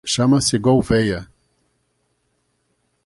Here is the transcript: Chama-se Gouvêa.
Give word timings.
Chama-se 0.03 0.57
Gouvêa. 0.57 1.19